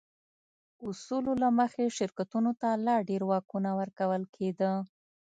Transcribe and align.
اصولو 0.87 1.33
له 1.41 1.49
مخې 1.59 1.85
شرکتونو 1.97 2.51
ته 2.61 2.69
لا 2.85 2.95
ډېر 3.09 3.21
واکونه 3.29 3.69
ورکول 3.79 4.23
کېده. 4.35 4.71